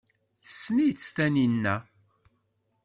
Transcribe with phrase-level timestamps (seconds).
[0.43, 1.75] Tessen-itt Taninna?